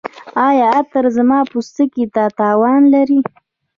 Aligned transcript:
ایا 0.47 0.67
عطر 0.79 1.03
زما 1.15 1.39
پوستکي 1.51 2.05
ته 2.13 2.23
تاوان 2.39 2.81
لري؟ 2.93 3.19